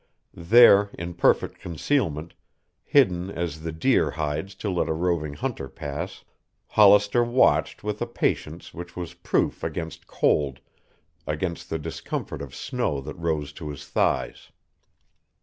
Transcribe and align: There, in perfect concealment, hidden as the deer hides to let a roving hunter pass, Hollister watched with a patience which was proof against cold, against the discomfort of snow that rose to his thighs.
There, 0.33 0.89
in 0.97 1.13
perfect 1.13 1.59
concealment, 1.59 2.33
hidden 2.83 3.29
as 3.29 3.61
the 3.61 3.71
deer 3.71 4.09
hides 4.09 4.55
to 4.55 4.69
let 4.71 4.89
a 4.89 4.93
roving 4.93 5.35
hunter 5.35 5.69
pass, 5.69 6.23
Hollister 6.69 7.23
watched 7.23 7.83
with 7.83 8.01
a 8.01 8.07
patience 8.07 8.73
which 8.73 8.95
was 8.95 9.13
proof 9.13 9.63
against 9.63 10.07
cold, 10.07 10.59
against 11.27 11.69
the 11.69 11.77
discomfort 11.77 12.41
of 12.41 12.55
snow 12.55 12.99
that 13.01 13.13
rose 13.19 13.53
to 13.53 13.69
his 13.69 13.87
thighs. 13.87 14.49